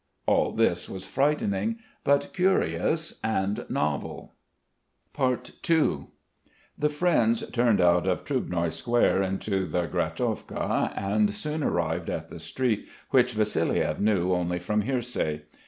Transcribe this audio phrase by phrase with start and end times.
[0.25, 4.33] All this was frightening, but curious and novel.
[5.19, 6.07] II
[6.75, 12.39] The friends turned out of Trubnoi Square into the Grachovka and soon arrived at the
[12.39, 15.43] street which Vassiliev knew only from hearsay.